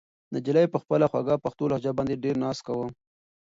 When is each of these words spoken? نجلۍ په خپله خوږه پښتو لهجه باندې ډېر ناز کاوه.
نجلۍ 0.33 0.65
په 0.73 0.77
خپله 0.83 1.05
خوږه 1.11 1.35
پښتو 1.43 1.63
لهجه 1.71 1.91
باندې 1.97 2.21
ډېر 2.23 2.35
ناز 2.43 2.57
کاوه. 2.65 2.87